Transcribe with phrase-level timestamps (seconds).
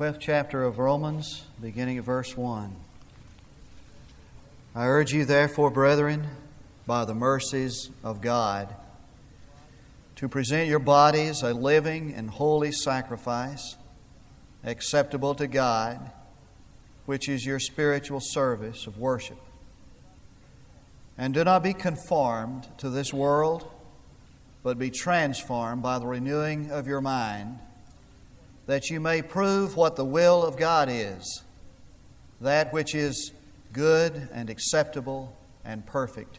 [0.00, 2.74] 12th chapter of Romans, beginning at verse 1.
[4.74, 6.26] I urge you, therefore, brethren,
[6.86, 8.74] by the mercies of God,
[10.16, 13.76] to present your bodies a living and holy sacrifice,
[14.64, 16.10] acceptable to God,
[17.04, 19.36] which is your spiritual service of worship.
[21.18, 23.70] And do not be conformed to this world,
[24.62, 27.58] but be transformed by the renewing of your mind
[28.70, 31.42] that you may prove what the will of God is,
[32.40, 33.32] that which is
[33.72, 36.38] good and acceptable and perfect.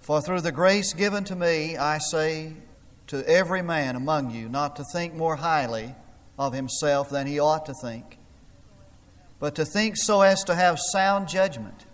[0.00, 2.54] For through the grace given to me, I say
[3.08, 5.94] to every man among you not to think more highly
[6.38, 8.16] of himself than he ought to think,
[9.38, 11.84] but to think so as to have sound judgment,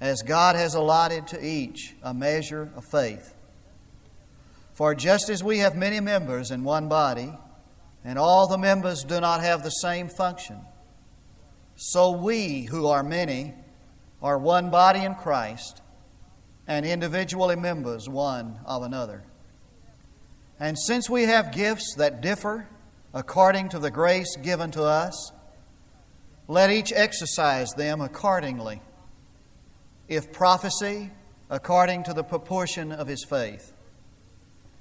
[0.00, 3.34] as God has allotted to each a measure of faith.
[4.72, 7.32] For just as we have many members in one body,
[8.04, 10.60] and all the members do not have the same function.
[11.76, 13.54] So we, who are many,
[14.22, 15.80] are one body in Christ,
[16.66, 19.24] and individually members one of another.
[20.60, 22.68] And since we have gifts that differ
[23.12, 25.32] according to the grace given to us,
[26.46, 28.82] let each exercise them accordingly.
[30.08, 31.10] If prophecy,
[31.50, 33.72] according to the proportion of his faith.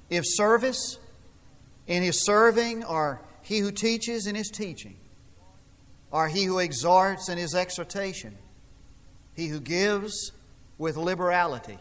[0.09, 0.97] If service,
[1.87, 4.95] in his serving, or he who teaches in his teaching,
[6.11, 8.35] or he who exhorts in his exhortation,
[9.35, 10.31] he who gives
[10.77, 11.77] with liberality,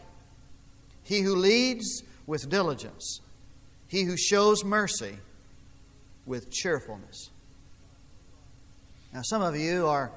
[1.03, 3.21] he who leads with diligence,
[3.87, 5.17] he who shows mercy
[6.25, 7.29] with cheerfulness.
[9.13, 10.11] Now, some of you are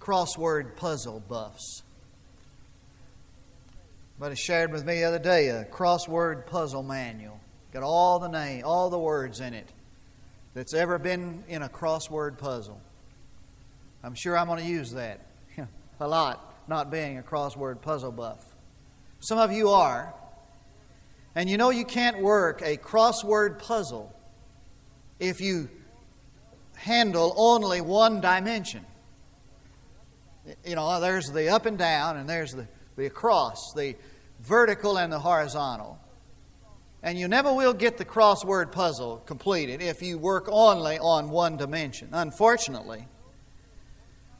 [0.00, 1.82] crossword puzzle buffs.
[4.18, 7.39] But shared with me the other day a crossword puzzle manual.
[7.72, 9.68] Got all the name, all the words in it
[10.54, 12.80] that's ever been in a crossword puzzle.
[14.02, 15.20] I'm sure I'm going to use that
[16.00, 18.44] a lot, not being a crossword puzzle buff.
[19.20, 20.14] Some of you are.
[21.34, 24.12] And you know you can't work a crossword puzzle
[25.20, 25.68] if you
[26.74, 28.84] handle only one dimension.
[30.64, 32.66] You know, there's the up and down, and there's the,
[32.96, 33.94] the across, the
[34.40, 35.99] vertical and the horizontal.
[37.02, 41.56] And you never will get the crossword puzzle completed if you work only on one
[41.56, 42.10] dimension.
[42.12, 43.08] Unfortunately,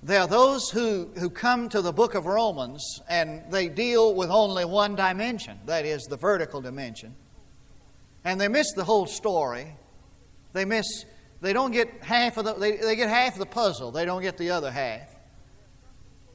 [0.03, 4.31] there are those who, who come to the book of Romans and they deal with
[4.31, 7.15] only one dimension, that is, the vertical dimension.
[8.25, 9.75] And they miss the whole story.
[10.53, 11.05] They miss,
[11.41, 14.23] they don't get half of the, they, they get half of the puzzle, they don't
[14.23, 15.09] get the other half.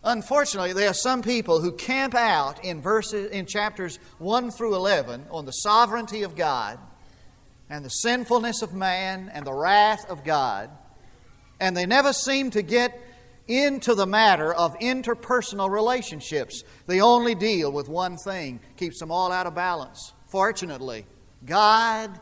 [0.06, 5.26] Unfortunately, there are some people who camp out in verses in chapters 1 through 11
[5.32, 6.78] on the sovereignty of God
[7.72, 10.70] and the sinfulness of man and the wrath of God,
[11.60, 13.02] and they never seem to get
[13.48, 16.64] into the matter of interpersonal relationships.
[16.86, 20.14] They only deal with one thing, keeps them all out of balance.
[20.28, 21.08] Fortunately,
[21.46, 22.20] God's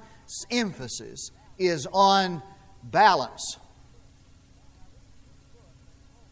[0.50, 2.42] emphasis is on
[2.82, 3.58] balance.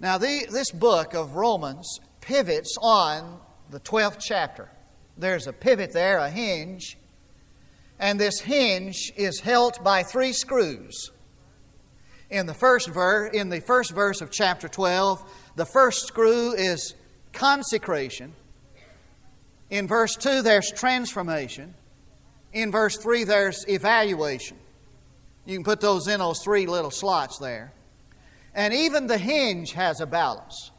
[0.01, 3.39] Now, the, this book of Romans pivots on
[3.69, 4.67] the 12th chapter.
[5.16, 6.97] There's a pivot there, a hinge,
[8.00, 11.12] and this hinge is held by three screws.
[12.31, 15.23] In the first verse, in the first verse of chapter 12,
[15.56, 16.95] the first screw is
[17.31, 18.33] consecration.
[19.69, 21.75] In verse 2, there's transformation.
[22.53, 24.57] In verse 3, there's evaluation.
[25.45, 27.72] You can put those in those three little slots there.
[28.53, 30.72] And even the hinge has a balance.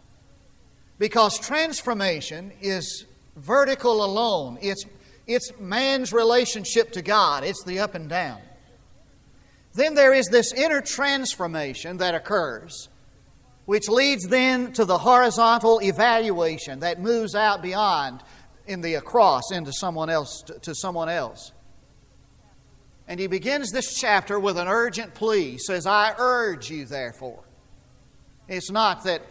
[0.98, 3.06] Because transformation is
[3.36, 4.84] vertical alone, it's,
[5.26, 8.40] it's man's relationship to God, it's the up and down.
[9.74, 12.88] Then there is this inner transformation that occurs,
[13.64, 18.22] which leads then to the horizontal evaluation that moves out beyond
[18.66, 21.52] in the across into someone else to someone else.
[23.08, 25.58] And he begins this chapter with an urgent plea.
[25.58, 27.42] Says, I urge you, therefore.
[28.52, 29.22] It's not that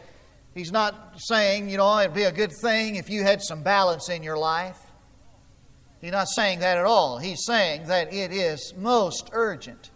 [0.56, 4.10] he's not saying, you know, it'd be a good thing if you had some balance
[4.10, 4.80] in your life.
[6.02, 7.20] He's not saying that at all.
[7.20, 9.92] He's saying that it is most urgent.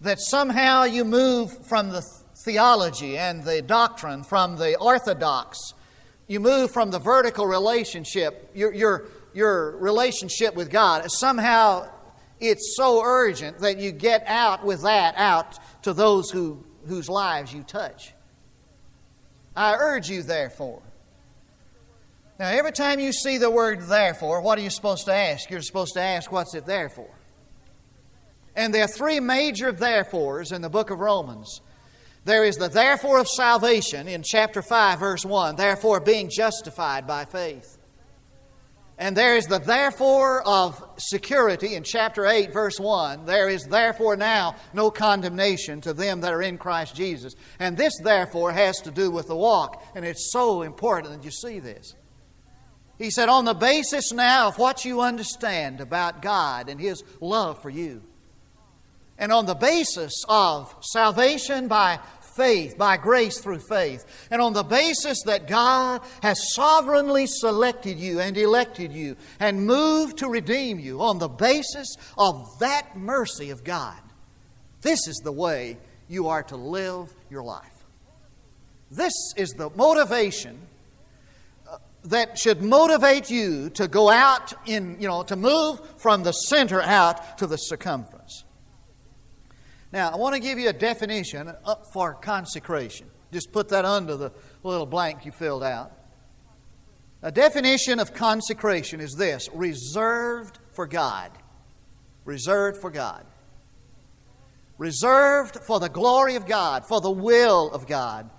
[0.00, 2.02] That somehow you move from the
[2.42, 5.58] theology and the doctrine, from the orthodox,
[6.26, 11.04] you move from the vertical relationship, your, your, your relationship with God.
[11.10, 11.86] Somehow
[12.40, 17.52] it's so urgent that you get out with that out to those who whose lives
[17.52, 18.11] you touch.
[19.54, 20.82] I urge you, therefore.
[22.38, 25.50] Now, every time you see the word therefore, what are you supposed to ask?
[25.50, 27.08] You're supposed to ask, what's it there for?
[28.56, 31.60] And there are three major therefores in the book of Romans.
[32.24, 37.24] There is the therefore of salvation in chapter 5, verse 1, therefore being justified by
[37.24, 37.78] faith.
[38.98, 43.24] And there is the therefore of security in chapter 8, verse 1.
[43.24, 47.34] There is therefore now no condemnation to them that are in Christ Jesus.
[47.58, 49.84] And this therefore has to do with the walk.
[49.94, 51.94] And it's so important that you see this.
[52.98, 57.60] He said, on the basis now of what you understand about God and His love
[57.60, 58.02] for you,
[59.18, 61.98] and on the basis of salvation by
[62.36, 68.20] faith, by grace through faith, and on the basis that God has sovereignly selected you
[68.20, 73.64] and elected you and moved to redeem you, on the basis of that mercy of
[73.64, 74.00] God,
[74.80, 77.72] this is the way you are to live your life.
[78.90, 80.58] This is the motivation
[81.66, 86.32] uh, that should motivate you to go out in, you know, to move from the
[86.32, 88.44] center out to the circumference.
[89.92, 91.52] Now, I want to give you a definition
[91.92, 93.08] for consecration.
[93.30, 95.92] Just put that under the little blank you filled out.
[97.22, 101.30] A definition of consecration is this reserved for God.
[102.24, 103.24] Reserved for God.
[104.78, 108.30] Reserved for the glory of God, for the will of God.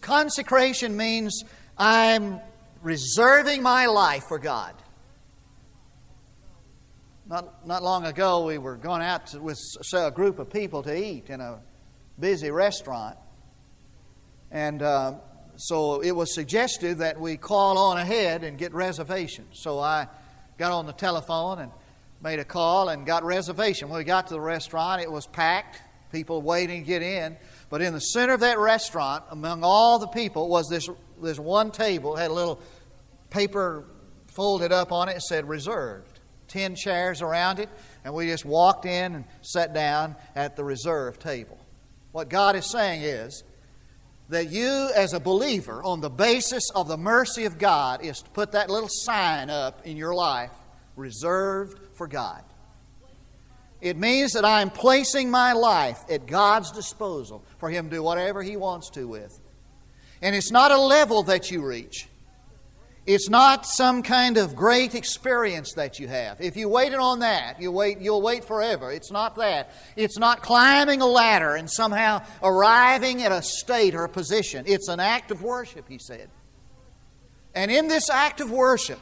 [0.00, 1.42] Consecration means
[1.76, 2.40] I'm
[2.82, 4.74] reserving my life for God.
[7.26, 9.58] Not, not long ago, we were going out to, with
[9.94, 11.58] a group of people to eat in a
[12.20, 13.16] busy restaurant.
[14.50, 15.14] And uh,
[15.56, 19.58] so it was suggested that we call on ahead and get reservations.
[19.62, 20.06] So I
[20.58, 21.72] got on the telephone and
[22.22, 23.88] made a call and got reservation.
[23.88, 25.80] When we got to the restaurant, it was packed,
[26.12, 27.38] people waiting to get in.
[27.70, 30.90] But in the center of that restaurant, among all the people, was this,
[31.22, 32.60] this one table, had a little
[33.30, 33.84] paper
[34.26, 36.13] folded up on it, it said reserved.
[36.48, 37.68] 10 chairs around it,
[38.04, 41.58] and we just walked in and sat down at the reserve table.
[42.12, 43.44] What God is saying is
[44.28, 48.30] that you, as a believer, on the basis of the mercy of God, is to
[48.30, 50.52] put that little sign up in your life
[50.96, 52.42] reserved for God.
[53.80, 58.02] It means that I am placing my life at God's disposal for Him to do
[58.02, 59.38] whatever He wants to with.
[60.22, 62.08] And it's not a level that you reach.
[63.06, 66.40] It's not some kind of great experience that you have.
[66.40, 68.90] If you waited on that, you wait, you'll wait forever.
[68.90, 69.74] It's not that.
[69.94, 74.64] It's not climbing a ladder and somehow arriving at a state or a position.
[74.66, 76.30] It's an act of worship, he said.
[77.54, 79.00] And in this act of worship,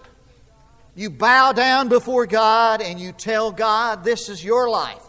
[0.96, 5.02] you bow down before God and you tell God, This is your life.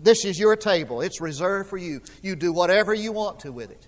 [0.00, 1.02] This is your table.
[1.02, 2.00] It's reserved for you.
[2.22, 3.86] You do whatever you want to with it.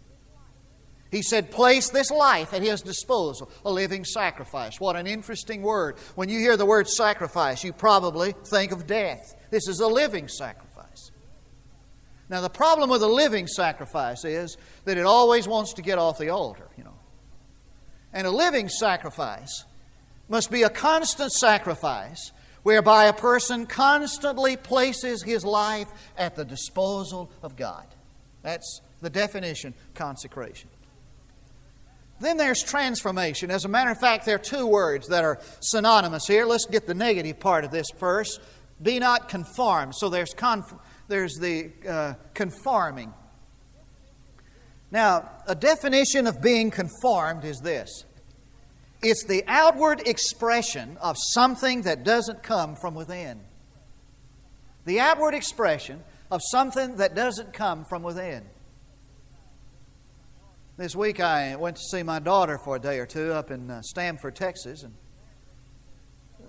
[1.14, 4.80] He said, Place this life at His disposal, a living sacrifice.
[4.80, 5.96] What an interesting word.
[6.16, 9.36] When you hear the word sacrifice, you probably think of death.
[9.48, 11.12] This is a living sacrifice.
[12.28, 14.56] Now, the problem with a living sacrifice is
[14.86, 16.98] that it always wants to get off the altar, you know.
[18.12, 19.64] And a living sacrifice
[20.28, 22.32] must be a constant sacrifice
[22.64, 27.86] whereby a person constantly places his life at the disposal of God.
[28.42, 30.70] That's the definition consecration.
[32.20, 33.50] Then there's transformation.
[33.50, 36.46] As a matter of fact, there are two words that are synonymous here.
[36.46, 38.40] Let's get the negative part of this first.
[38.80, 39.94] Be not conformed.
[39.96, 40.74] So there's, conf-
[41.08, 43.12] there's the uh, conforming.
[44.90, 48.04] Now, a definition of being conformed is this
[49.02, 53.40] it's the outward expression of something that doesn't come from within.
[54.86, 58.44] The outward expression of something that doesn't come from within.
[60.76, 63.70] This week I went to see my daughter for a day or two up in
[63.70, 64.92] uh, Stamford, Texas, and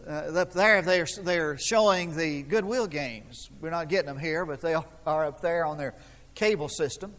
[0.08, 3.52] uh, up there they're, they're showing the Goodwill games.
[3.62, 4.74] We're not getting them here, but they
[5.06, 5.94] are up there on their
[6.34, 7.14] cable system.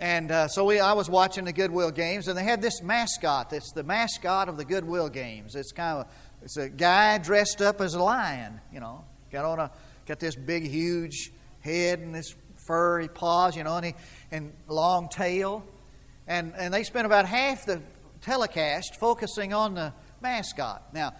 [0.00, 3.52] And uh, so we, I was watching the Goodwill games, and they had this mascot.
[3.52, 5.54] It's the mascot of the Goodwill games.
[5.54, 6.08] It's kind of a,
[6.42, 8.60] it's a guy dressed up as a lion.
[8.72, 9.70] You know, got on a
[10.04, 12.34] got this big, huge head and this
[12.66, 13.54] furry paws.
[13.54, 13.94] You know, and he,
[14.32, 15.64] and long tail.
[16.26, 17.82] And, and they spent about half the
[18.20, 20.82] telecast focusing on the mascot.
[20.92, 21.14] Now,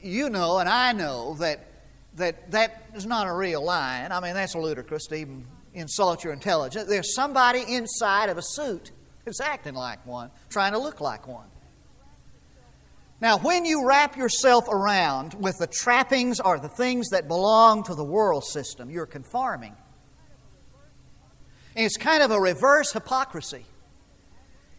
[0.00, 1.68] you know, and I know that
[2.16, 4.12] that that is not a real lion.
[4.12, 6.88] I mean, that's ludicrous to even insult your intelligence.
[6.88, 8.92] There's somebody inside of a suit
[9.24, 11.46] who's acting like one, trying to look like one.
[13.20, 17.94] Now, when you wrap yourself around with the trappings or the things that belong to
[17.94, 19.76] the world system, you're conforming.
[21.76, 23.64] And it's kind of a reverse hypocrisy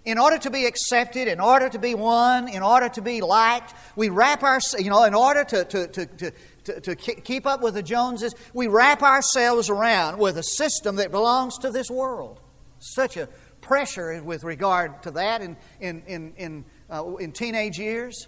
[0.05, 3.73] in order to be accepted, in order to be one, in order to be liked,
[3.95, 6.31] we wrap our, you know, in order to, to, to, to,
[6.65, 11.11] to, to keep up with the Joneses, we wrap ourselves around with a system that
[11.11, 12.41] belongs to this world.
[12.79, 13.29] such a
[13.61, 18.27] pressure with regard to that in, in, in, in, uh, in teenage years.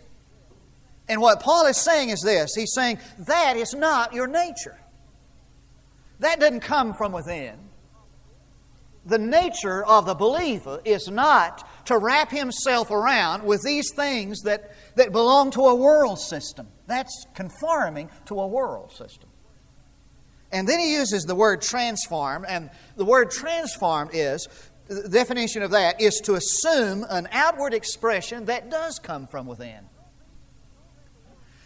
[1.07, 4.79] And what Paul is saying is this He's saying that is not your nature.
[6.19, 7.59] That doesn't come from within.
[9.05, 14.75] The nature of the believer is not to wrap himself around with these things that,
[14.95, 16.67] that belong to a world system.
[16.87, 19.29] That's conforming to a world system.
[20.51, 24.47] And then he uses the word transform, and the word transform is
[24.87, 29.89] the definition of that is to assume an outward expression that does come from within.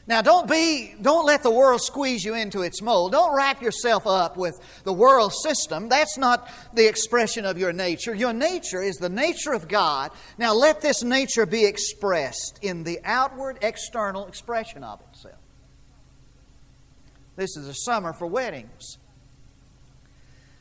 [0.10, 3.12] Now, don't be, don't let the world squeeze you into its mold.
[3.12, 5.88] Don't wrap yourself up with the world system.
[5.88, 8.16] That's not the expression of your nature.
[8.16, 10.10] Your nature is the nature of God.
[10.40, 15.36] Now, let this nature be expressed in the outward, external expression of itself.
[17.36, 18.98] This is a summer for weddings.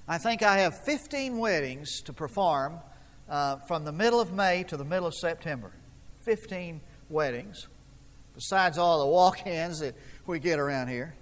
[0.07, 2.81] I think I have 15 weddings to perform
[3.31, 5.73] uh, from the middle of May to the middle of September.
[6.27, 7.67] 15 weddings
[8.39, 11.13] besides all the walk ins that we get around here.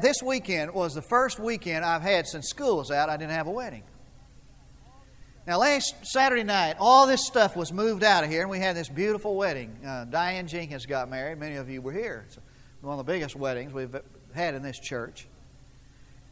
[0.00, 3.48] This weekend was the first weekend I've had since school was out, I didn't have
[3.48, 3.82] a wedding.
[5.48, 8.76] Now, last Saturday night, all this stuff was moved out of here, and we had
[8.76, 9.76] this beautiful wedding.
[9.84, 11.40] Uh, Diane Jenkins got married.
[11.40, 12.26] Many of you were here.
[12.28, 12.38] It's
[12.80, 13.96] one of the biggest weddings we've
[14.32, 15.26] had in this church.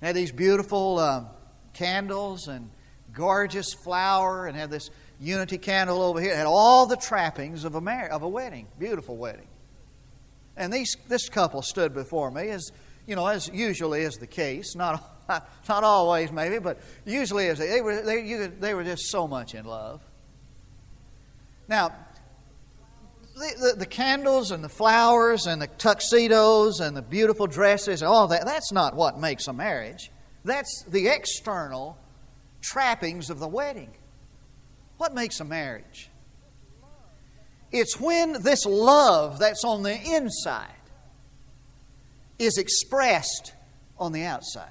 [0.00, 1.26] Had these beautiful um,
[1.74, 2.70] candles and
[3.12, 6.32] gorgeous flower, and had this unity candle over here.
[6.32, 9.48] It had all the trappings of a, mar- of a wedding, beautiful wedding.
[10.56, 12.72] And these, this couple stood before me, as
[13.06, 14.74] you know, as usually is the case.
[14.74, 15.02] Not,
[15.68, 19.26] not always, maybe, but usually as they, they were, they, you, they were just so
[19.26, 20.02] much in love.
[21.68, 21.94] Now,
[23.34, 28.08] the, the, the, candles and the flowers and the tuxedos and the beautiful dresses and
[28.08, 30.10] all that, that's not what makes a marriage.
[30.44, 31.98] That's the external
[32.60, 33.92] trappings of the wedding.
[34.98, 36.10] What makes a marriage?
[37.70, 40.72] It's when this love that's on the inside
[42.38, 43.52] is expressed
[43.98, 44.70] on the outside.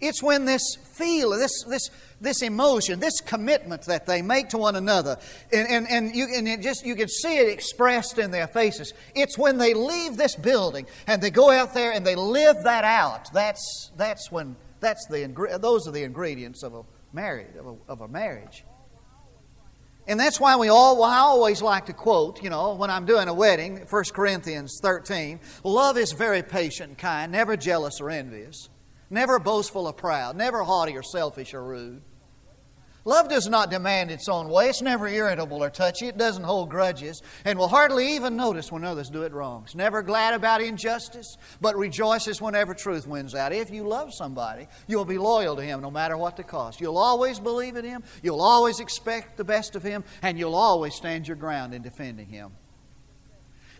[0.00, 1.88] It's when this feel, this, this,
[2.20, 5.16] this emotion, this commitment that they make to one another,
[5.52, 8.92] and, and, and, you, and it just, you can see it expressed in their faces.
[9.14, 12.82] It's when they leave this building and they go out there and they live that
[12.82, 13.32] out.
[13.32, 18.00] That's, that's when, that's the, those are the ingredients of a married, of a, of
[18.00, 18.64] a marriage.
[20.06, 23.28] And that's why we all, I always like to quote, you know, when I'm doing
[23.28, 28.68] a wedding, 1 Corinthians 13 love is very patient kind, never jealous or envious,
[29.10, 32.02] never boastful or proud, never haughty or selfish or rude.
[33.04, 34.68] Love does not demand its own way.
[34.68, 36.06] It's never irritable or touchy.
[36.06, 39.62] It doesn't hold grudges and will hardly even notice when others do it wrong.
[39.64, 43.52] It's never glad about injustice, but rejoices whenever truth wins out.
[43.52, 46.80] If you love somebody, you'll be loyal to him no matter what the cost.
[46.80, 50.94] You'll always believe in him, you'll always expect the best of him, and you'll always
[50.94, 52.52] stand your ground in defending him.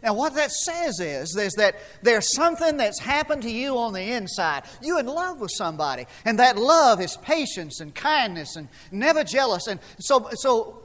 [0.03, 4.03] Now, what that says is, is that there's something that's happened to you on the
[4.03, 4.65] inside.
[4.83, 9.69] You're in love with somebody, and that love is patience and kindness and never jealous.
[9.69, 10.83] And so, so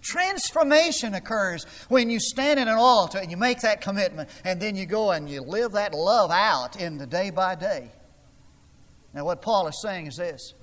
[0.00, 4.74] transformation occurs when you stand in an altar and you make that commitment, and then
[4.74, 7.92] you go and you live that love out in the day by day.
[9.14, 10.54] Now, what Paul is saying is this.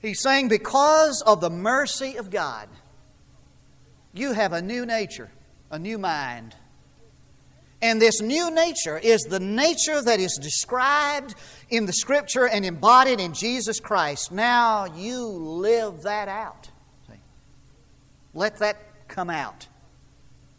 [0.00, 2.68] He's saying, because of the mercy of God,
[4.12, 5.30] you have a new nature
[5.70, 6.54] a new mind.
[7.80, 11.34] And this new nature is the nature that is described
[11.70, 14.32] in the Scripture and embodied in Jesus Christ.
[14.32, 16.70] Now you live that out.
[17.08, 17.20] See?
[18.34, 19.68] Let that come out.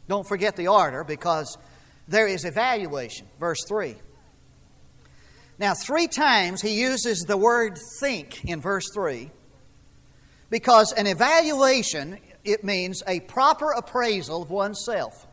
[0.08, 1.58] Don't forget the order because
[2.08, 3.28] there is evaluation.
[3.40, 3.96] Verse 3.
[5.60, 9.30] Now, three times he uses the word think in verse 3
[10.50, 15.28] because an evaluation it means a proper appraisal of oneself.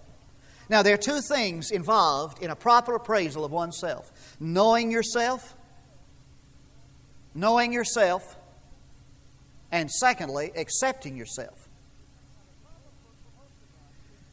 [0.69, 4.11] Now, there are two things involved in a proper appraisal of oneself
[4.41, 5.55] knowing yourself,
[7.35, 8.37] knowing yourself,
[9.71, 11.69] and secondly, accepting yourself.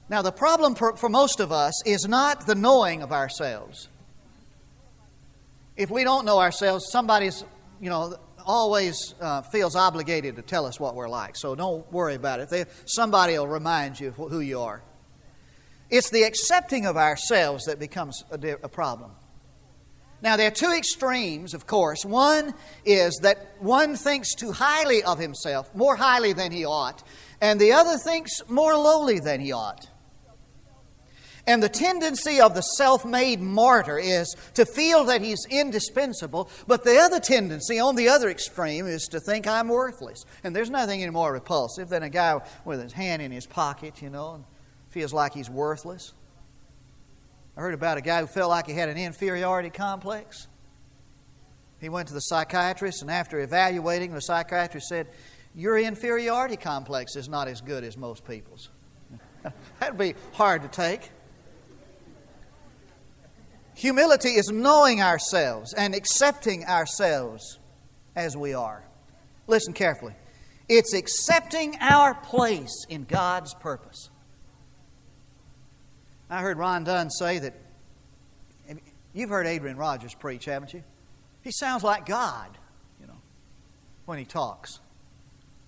[0.10, 3.88] Now, the problem for, for most of us is not the knowing of ourselves.
[5.75, 7.44] If we don't know ourselves, somebody's,
[7.82, 12.15] you know, always uh, feels obligated to tell us what we're like, so don't worry
[12.15, 12.67] about it.
[12.85, 14.81] Somebody will remind you who you are.
[15.89, 19.12] It's the accepting of ourselves that becomes a, a problem.
[20.23, 22.05] Now, there are two extremes, of course.
[22.05, 22.53] One
[22.85, 27.03] is that one thinks too highly of himself, more highly than he ought,
[27.41, 29.85] and the other thinks more lowly than he ought.
[31.45, 36.85] And the tendency of the self made martyr is to feel that he's indispensable, but
[36.85, 40.23] the other tendency on the other extreme is to think I'm worthless.
[40.43, 44.01] And there's nothing any more repulsive than a guy with his hand in his pocket,
[44.01, 44.45] you know, and
[44.89, 46.13] feels like he's worthless.
[47.57, 50.47] I heard about a guy who felt like he had an inferiority complex.
[51.81, 55.07] He went to the psychiatrist, and after evaluating, the psychiatrist said,
[55.53, 58.69] Your inferiority complex is not as good as most people's.
[59.81, 61.12] That'd be hard to take.
[63.75, 67.60] Humility is knowing ourselves and accepting ourselves
[68.15, 68.84] as we are.
[69.48, 70.13] Listen carefully.
[70.70, 74.10] It's accepting our place in God's purpose.
[76.30, 77.53] I heard Ron Dunn say that
[79.13, 80.84] you've heard Adrian Rogers preach, haven't you?
[81.42, 82.58] He sounds like God,
[83.01, 83.22] you know,
[84.06, 84.80] when he talks.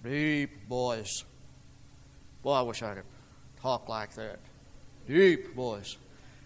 [0.03, 1.23] Deep voice.
[2.41, 3.03] Boy, I wish I could
[3.61, 4.39] talk like that.
[5.07, 5.97] Deep voice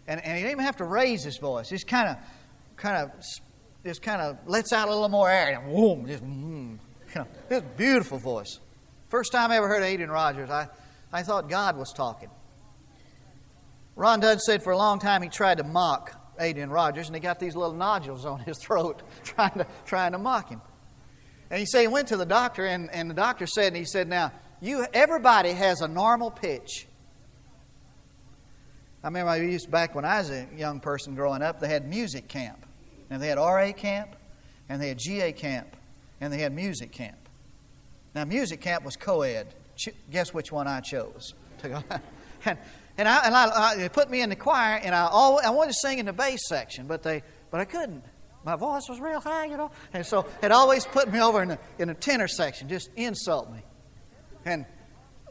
[0.09, 1.69] and, and he didn't even have to raise his voice.
[1.69, 2.17] Just kind of,
[2.75, 3.11] kind of,
[3.85, 6.79] just kind of lets out a little more air, and boom, just, mm,
[7.13, 8.59] you know, this beautiful voice.
[9.09, 10.67] First time I ever heard Adrian Rogers, I,
[11.13, 12.29] I thought God was talking.
[13.95, 17.19] Ron Dunn said for a long time he tried to mock Adrian Rogers, and he
[17.19, 20.61] got these little nodules on his throat trying to, trying to mock him.
[21.51, 23.85] And he said he went to the doctor, and, and the doctor said, and he
[23.85, 26.87] said, now, you, everybody has a normal pitch.
[29.03, 31.87] I remember I used back when I was a young person growing up, they had
[31.87, 32.65] music camp.
[33.09, 34.15] And they had RA camp,
[34.67, 35.75] and they had GA camp,
[36.21, 37.17] and they had music camp.
[38.13, 39.53] Now, music camp was co ed.
[40.11, 42.57] Guess which one I chose and
[42.99, 45.51] and, I, and I, I, they put me in the choir, and I, always, I
[45.51, 48.03] wanted to sing in the bass section, but, they, but I couldn't.
[48.43, 49.71] My voice was real high, you know.
[49.93, 53.53] And so it always put me over in the, in the tenor section, just insult
[53.53, 53.61] me.
[54.43, 54.65] And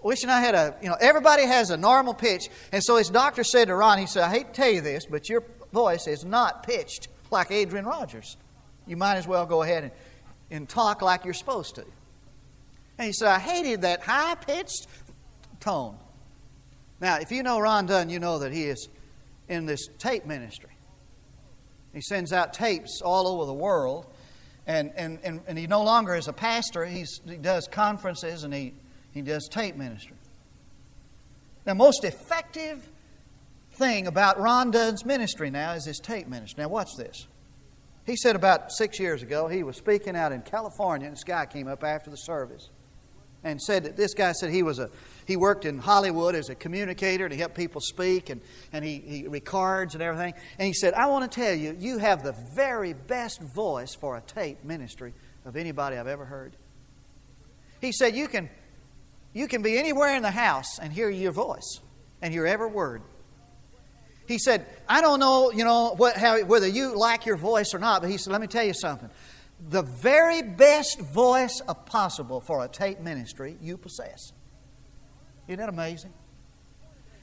[0.03, 2.49] wishing I had a, you know, everybody has a normal pitch.
[2.73, 5.07] And so his doctor said to Ron, he said, I hate to tell you this,
[5.07, 8.37] but your voice is not pitched like Adrian Rogers.
[8.87, 9.93] You might as well go ahead and,
[10.51, 11.85] and talk like you're supposed to.
[12.99, 14.87] And he said, I hated that high pitched
[15.61, 15.97] tone.
[17.01, 18.89] Now, if you know Ron Dunn, you know that he is
[19.49, 20.71] in this tape ministry.
[21.93, 24.07] He sends out tapes all over the world.
[24.67, 28.53] And, and, and, and he no longer is a pastor, He's, he does conferences and
[28.53, 28.75] he
[29.19, 30.15] he does tape ministry.
[31.65, 32.89] The most effective
[33.73, 36.63] thing about Ron Dunn's ministry now is his tape ministry.
[36.63, 37.27] Now, watch this.
[38.07, 41.47] He said about six years ago, he was speaking out in California, and this guy
[41.47, 42.71] came up after the service
[43.43, 44.89] and said that this guy said he was a
[45.27, 48.41] he worked in Hollywood as a communicator to help people speak and,
[48.73, 50.35] and he, he records and everything.
[50.59, 54.17] And he said, I want to tell you, you have the very best voice for
[54.17, 55.13] a tape ministry
[55.45, 56.57] of anybody I've ever heard.
[57.81, 58.49] He said, You can
[59.33, 61.81] you can be anywhere in the house and hear your voice
[62.23, 63.03] and hear every word.
[64.27, 67.79] He said, I don't know, you know, what, how, whether you like your voice or
[67.79, 69.09] not, but he said, let me tell you something.
[69.71, 74.33] The very best voice possible for a tape ministry you possess.
[75.49, 76.13] Isn't that amazing?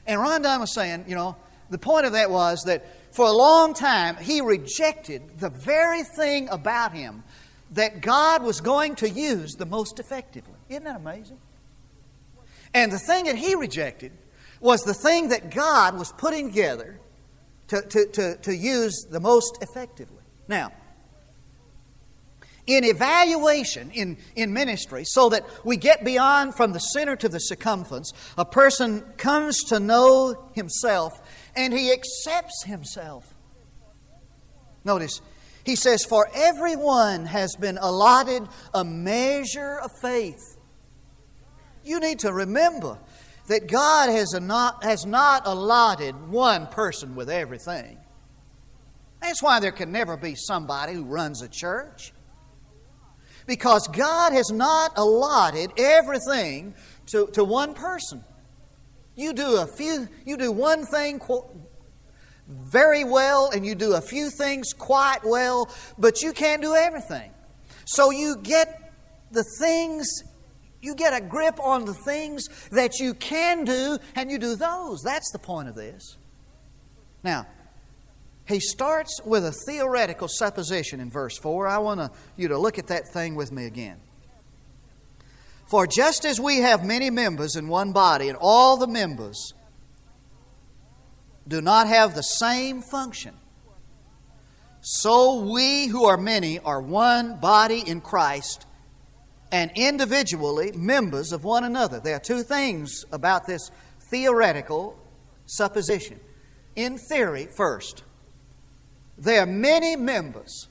[0.06, 1.36] And Ron Dunn was saying, you know,
[1.70, 6.48] the point of that was that for a long time he rejected the very thing
[6.48, 7.24] about him
[7.72, 10.54] that God was going to use the most effectively.
[10.68, 11.38] Isn't that amazing?
[12.76, 14.12] And the thing that he rejected
[14.60, 17.00] was the thing that God was putting together
[17.68, 20.22] to, to, to, to use the most effectively.
[20.46, 20.72] Now,
[22.66, 27.38] in evaluation in, in ministry, so that we get beyond from the center to the
[27.38, 31.12] circumference, a person comes to know himself
[31.56, 33.24] and he accepts himself.
[34.84, 35.22] Notice,
[35.64, 40.55] he says, For everyone has been allotted a measure of faith.
[41.86, 42.98] You need to remember
[43.46, 47.96] that God has not, has not allotted one person with everything.
[49.22, 52.12] That's why there can never be somebody who runs a church.
[53.46, 56.74] Because God has not allotted everything
[57.06, 58.24] to, to one person.
[59.14, 61.20] You do a few, you do one thing
[62.48, 67.30] very well, and you do a few things quite well, but you can't do everything.
[67.84, 68.92] So you get
[69.30, 70.06] the things
[70.80, 75.02] you get a grip on the things that you can do, and you do those.
[75.02, 76.16] That's the point of this.
[77.22, 77.46] Now,
[78.46, 81.66] he starts with a theoretical supposition in verse 4.
[81.66, 83.96] I want you to look at that thing with me again.
[85.68, 89.52] For just as we have many members in one body, and all the members
[91.48, 93.34] do not have the same function,
[94.80, 98.65] so we who are many are one body in Christ
[99.52, 102.00] and individually members of one another.
[102.00, 103.70] There are two things about this
[104.10, 104.98] theoretical
[105.46, 106.20] supposition.
[106.74, 108.04] in theory, first,
[109.16, 110.68] there are many members,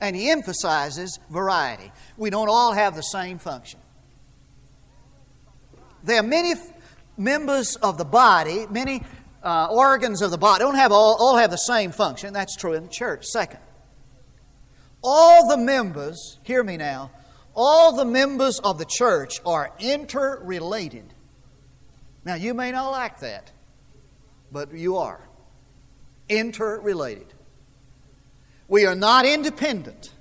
[0.00, 1.90] and he emphasizes variety.
[2.18, 3.80] We don't all have the same function.
[6.04, 6.70] There are many f-
[7.16, 9.02] members of the body, many
[9.42, 12.34] uh, organs of the body, don't have all, all have the same function.
[12.34, 13.24] That's true in the church.
[13.24, 13.60] Second,
[15.02, 17.10] all the members, hear me now,
[17.54, 21.12] all the members of the church are interrelated.
[22.24, 23.50] Now, you may not like that,
[24.52, 25.20] but you are
[26.28, 27.32] interrelated.
[28.68, 30.12] We are not independent,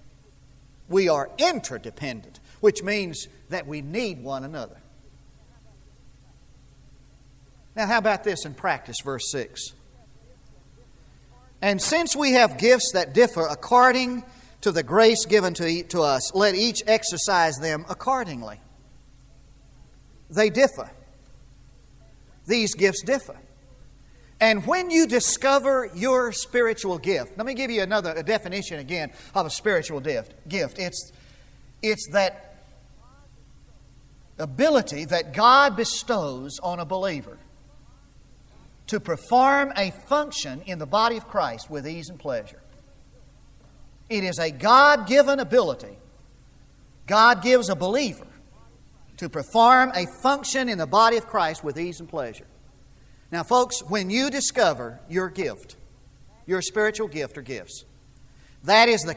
[0.88, 4.78] we are interdependent, which means that we need one another.
[7.76, 9.74] Now, how about this in practice, verse 6?
[11.62, 14.24] And since we have gifts that differ according
[14.62, 18.60] to the grace given to, to us, let each exercise them accordingly.
[20.30, 20.92] They differ.
[22.46, 23.38] These gifts differ.
[24.42, 29.46] And when you discover your spiritual gift, let me give you another definition again of
[29.46, 30.34] a spiritual gift.
[30.48, 30.80] Gift.
[30.80, 31.12] It's,
[31.82, 32.64] it's that
[34.38, 37.38] ability that God bestows on a believer
[38.88, 42.62] to perform a function in the body of Christ with ease and pleasure.
[44.10, 45.98] It is a God given ability.
[47.06, 48.28] God gives a believer
[49.18, 52.48] to perform a function in the body of Christ with ease and pleasure.
[53.32, 55.76] Now, folks, when you discover your gift,
[56.48, 57.86] your spiritual gift or gifts,
[58.64, 59.16] that is the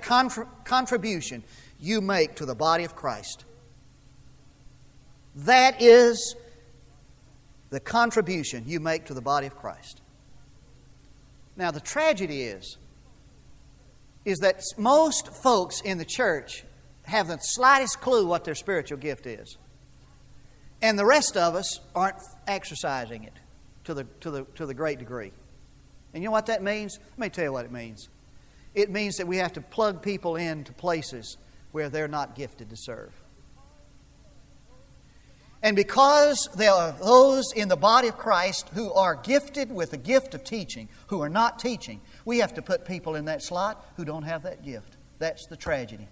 [0.65, 1.43] contribution
[1.81, 3.45] you make to the body of Christ.
[5.35, 6.37] That is
[7.71, 10.03] the contribution you make to the body of Christ.
[11.57, 12.77] Now, the tragedy is,
[14.25, 16.65] is that most folks in the church
[17.05, 19.57] have the slightest clue what their spiritual gift is.
[20.81, 23.35] And the rest of us aren't exercising it
[23.85, 25.33] to the, to the, to the great degree.
[26.15, 26.99] And you know what that means?
[27.11, 28.09] Let me tell you what it means.
[28.75, 31.37] It means that we have to plug people into places
[31.73, 33.22] where they're not gifted to serve.
[35.63, 39.97] And because there are those in the body of Christ who are gifted with the
[39.97, 43.87] gift of teaching, who are not teaching, we have to put people in that slot
[43.97, 44.97] who don't have that gift.
[45.21, 46.09] That's the tragedy.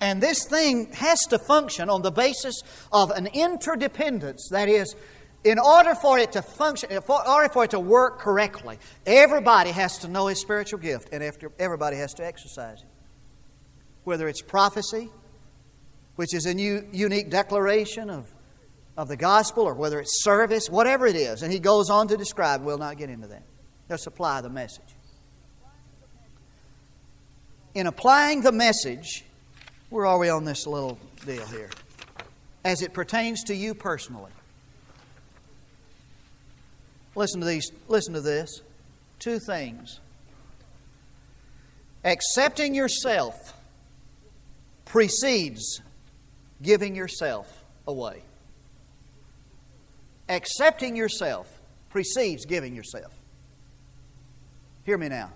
[0.00, 4.48] And this thing has to function on the basis of an interdependence.
[4.50, 4.94] That is,
[5.42, 9.98] in order for it to function, in order for it to work correctly, everybody has
[9.98, 11.22] to know his spiritual gift, and
[11.58, 12.88] everybody has to exercise it.
[14.04, 15.10] Whether it's prophecy,
[16.16, 18.26] which is a new, unique declaration of,
[18.96, 21.42] of the gospel, or whether it's service, whatever it is.
[21.42, 23.42] And he goes on to describe, we'll not get into that.
[23.88, 24.84] They'll supply the message.
[27.74, 29.24] In applying the message,
[29.88, 31.70] where are we on this little deal here?
[32.64, 34.30] As it pertains to you personally.
[37.14, 38.62] Listen to these, listen to this.
[39.18, 40.00] Two things.
[42.04, 43.54] Accepting yourself
[44.84, 45.80] precedes
[46.62, 48.22] giving yourself away.
[50.28, 53.12] Accepting yourself precedes giving yourself.
[54.84, 55.32] Hear me now.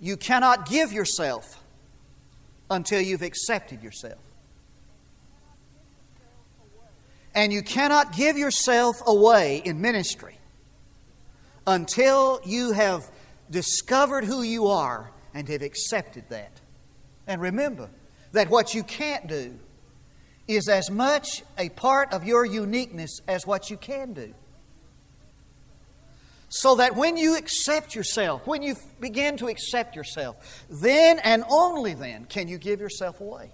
[0.00, 1.62] You cannot give yourself
[2.70, 4.20] until you've accepted yourself.
[7.34, 10.38] And you cannot give yourself away in ministry
[11.66, 13.10] until you have
[13.50, 16.52] discovered who you are and have accepted that.
[17.26, 17.88] And remember,
[18.32, 19.58] that what you can't do
[20.46, 24.34] is as much a part of your uniqueness as what you can do.
[26.48, 31.94] So that when you accept yourself, when you begin to accept yourself, then and only
[31.94, 33.50] then can you give yourself away.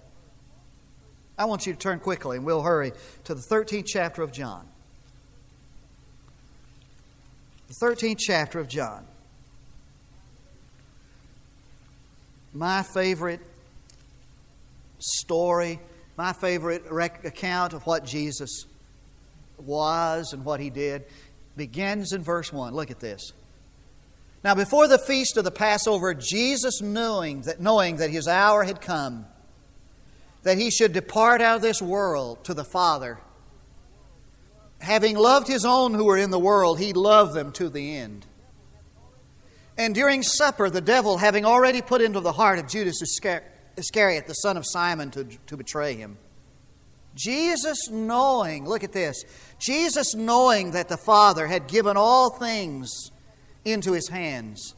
[1.37, 2.93] I want you to turn quickly, and we'll hurry
[3.25, 4.67] to the 13th chapter of John.
[7.67, 9.05] The 13th chapter of John.
[12.53, 13.41] My favorite
[14.99, 15.79] story,
[16.17, 18.65] my favorite rec- account of what Jesus
[19.57, 21.05] was and what he did,
[21.55, 22.73] begins in verse 1.
[22.73, 23.33] Look at this.
[24.43, 28.81] Now, before the feast of the Passover, Jesus, knowing that, knowing that his hour had
[28.81, 29.25] come,
[30.43, 33.19] that he should depart out of this world to the Father,
[34.79, 38.25] having loved his own who were in the world, he loved them to the end.
[39.77, 44.27] And during supper, the devil, having already put into the heart of Judas Iscariot, Iscariot,
[44.27, 46.17] the son of Simon, to, to betray him.
[47.15, 49.23] Jesus knowing, look at this,
[49.59, 53.11] Jesus knowing that the Father had given all things
[53.65, 54.75] into his hands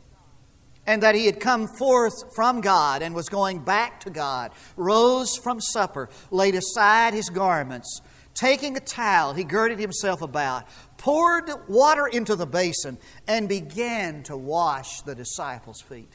[0.87, 5.37] and that he had come forth from God and was going back to God, rose
[5.37, 8.01] from supper, laid aside his garments,
[8.33, 14.35] taking a towel, he girded himself about, poured water into the basin, and began to
[14.35, 16.11] wash the disciples' feet.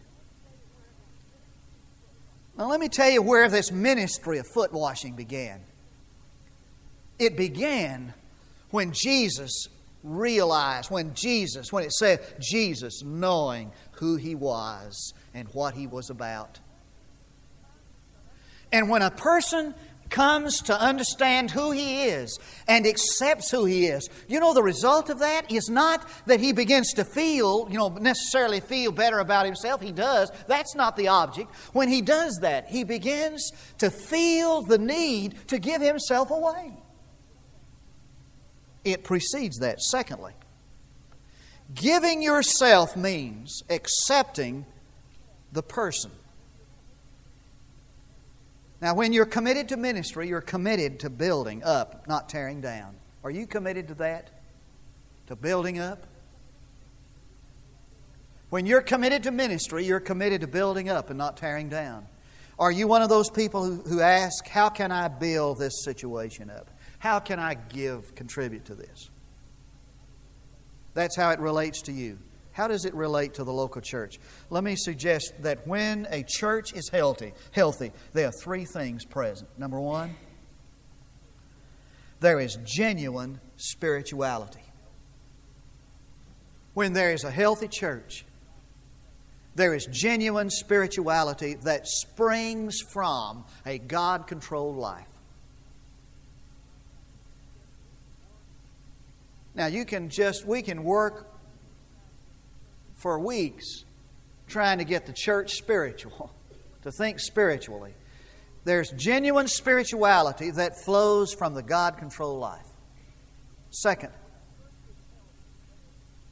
[2.56, 5.60] Now, let me tell you where this ministry of foot washing began.
[7.18, 8.14] It began
[8.70, 9.68] when Jesus
[10.04, 16.10] realized, when Jesus, when it said Jesus knowing who he was and what he was
[16.10, 16.60] about.
[18.70, 19.74] And when a person
[20.14, 25.10] comes to understand who he is and accepts who he is, you know, the result
[25.10, 29.44] of that is not that he begins to feel, you know, necessarily feel better about
[29.44, 29.82] himself.
[29.82, 30.30] He does.
[30.46, 31.52] That's not the object.
[31.72, 36.72] When he does that, he begins to feel the need to give himself away.
[38.84, 39.80] It precedes that.
[39.80, 40.34] Secondly,
[41.74, 44.64] giving yourself means accepting
[45.50, 46.12] the person.
[48.84, 52.96] Now, when you're committed to ministry, you're committed to building up, not tearing down.
[53.22, 54.28] Are you committed to that?
[55.28, 56.06] To building up?
[58.50, 62.06] When you're committed to ministry, you're committed to building up and not tearing down.
[62.58, 66.50] Are you one of those people who, who ask, How can I build this situation
[66.50, 66.70] up?
[66.98, 69.08] How can I give, contribute to this?
[70.92, 72.18] That's how it relates to you.
[72.54, 74.20] How does it relate to the local church?
[74.48, 79.50] Let me suggest that when a church is healthy, healthy, there are three things present.
[79.58, 80.14] Number one,
[82.20, 84.62] there is genuine spirituality.
[86.74, 88.24] When there is a healthy church,
[89.56, 95.08] there is genuine spirituality that springs from a God controlled life.
[99.56, 101.33] Now, you can just, we can work
[103.04, 103.84] for weeks
[104.48, 106.32] trying to get the church spiritual,
[106.82, 107.92] to think spiritually.
[108.64, 112.66] There's genuine spirituality that flows from the God controlled life.
[113.68, 114.10] Second,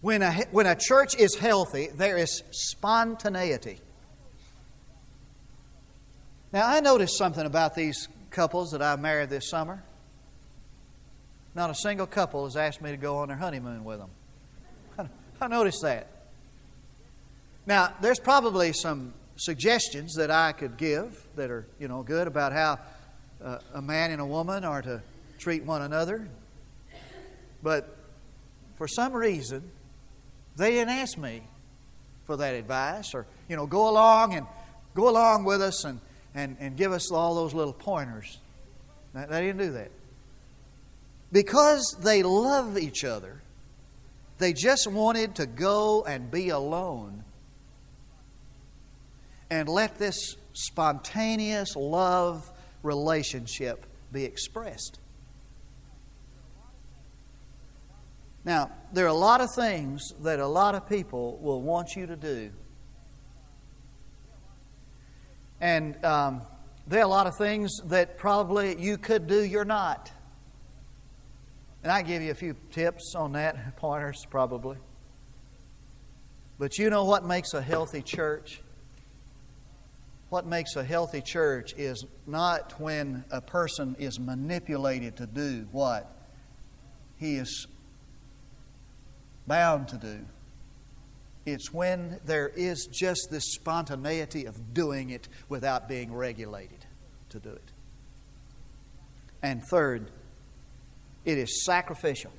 [0.01, 3.79] when a, when a church is healthy, there is spontaneity.
[6.55, 9.85] Now, I noticed something about these couples that I married this summer.
[11.55, 15.11] Not a single couple has asked me to go on their honeymoon with them.
[15.43, 16.12] I noticed that.
[17.67, 22.53] Now, there's probably some suggestions that I could give that are, you know, good about
[22.53, 22.79] how
[23.43, 25.01] uh, a man and a woman are to
[25.39, 26.29] treat one another.
[27.63, 27.97] But
[28.75, 29.71] for some reason,
[30.57, 31.43] they didn't ask me
[32.25, 34.47] for that advice or, you know, go along and
[34.95, 36.01] go along with us and,
[36.35, 38.39] and, and give us all those little pointers.
[39.15, 39.91] They didn't do that.
[41.31, 43.41] Because they love each other,
[44.39, 47.25] they just wanted to go and be alone
[49.53, 52.51] and let this spontaneous love
[52.83, 54.99] relationship be expressed.
[58.47, 62.07] Now, there are a lot of things that a lot of people will want you
[62.07, 62.51] to do.
[65.61, 66.41] And um,
[66.87, 70.11] there are a lot of things that probably you could do, you're not.
[71.83, 74.79] And I give you a few tips on that, pointers probably.
[76.59, 78.63] But you know what makes a healthy church?
[80.33, 86.11] What makes a healthy church is not when a person is manipulated to do what
[87.19, 87.67] he is
[89.47, 90.25] bound to do.
[91.45, 96.87] It's when there is just this spontaneity of doing it without being regulated
[97.29, 97.71] to do it.
[99.43, 100.11] And third,
[101.27, 102.33] it is sacrificial.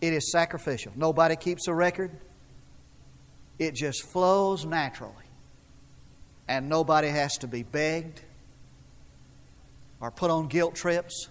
[0.00, 0.92] It is sacrificial.
[0.96, 2.12] Nobody keeps a record,
[3.58, 5.21] it just flows naturally
[6.48, 8.22] and nobody has to be begged
[10.00, 11.28] or put on guilt trips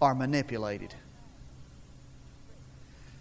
[0.00, 0.94] or manipulated.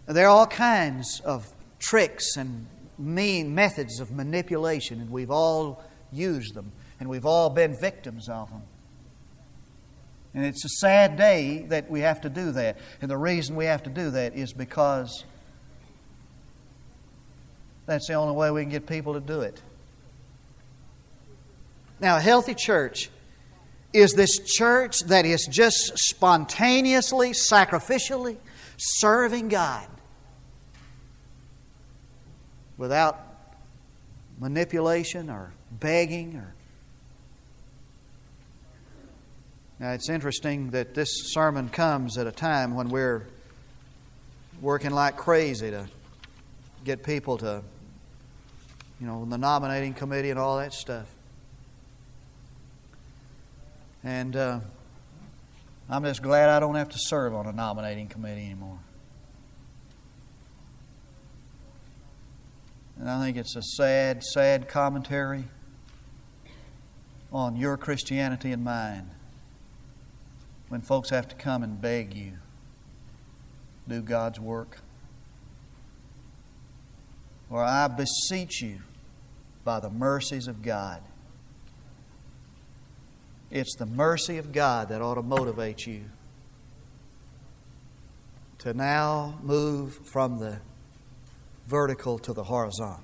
[0.06, 1.46] There are all kinds of
[1.80, 7.76] tricks and mean methods of manipulation, and we've all used them, and we've all been
[7.80, 8.64] victims of them.
[10.34, 12.78] And it's a sad day that we have to do that.
[13.02, 15.24] And the reason we have to do that is because
[17.86, 19.62] that's the only way we can get people to do it.
[22.00, 23.10] Now, a healthy church
[23.92, 28.38] is this church that is just spontaneously, sacrificially
[28.78, 29.88] serving God
[32.78, 33.20] without
[34.40, 36.54] manipulation or begging or
[39.80, 43.26] Now it's interesting that this sermon comes at a time when we're
[44.62, 45.88] working like crazy to
[46.84, 47.64] get people to
[49.00, 51.08] you know, the nominating committee and all that stuff.
[54.04, 54.60] And uh,
[55.90, 58.80] I'm just glad I don't have to serve on a nominating committee anymore.
[62.98, 65.46] And I think it's a sad, sad commentary
[67.32, 69.10] on your Christianity and mine
[70.68, 72.34] when folks have to come and beg you
[73.88, 74.80] do God's work.
[77.50, 78.80] Or I beseech you
[79.64, 81.02] by the mercies of God.
[83.52, 86.04] It's the mercy of God that ought to motivate you
[88.60, 90.60] to now move from the
[91.68, 93.04] vertical to the horizontal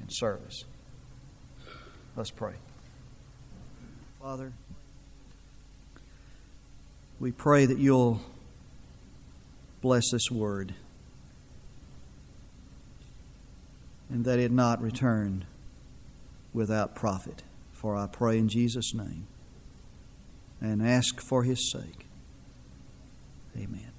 [0.00, 0.64] in service.
[2.16, 2.54] Let's pray.
[4.20, 4.52] Father,
[7.20, 8.20] we pray that you'll
[9.82, 10.74] bless this word
[14.08, 15.44] and that it not return
[16.52, 17.42] without profit.
[17.72, 19.26] For I pray in Jesus' name
[20.70, 22.06] and ask for his sake.
[23.56, 23.93] Amen.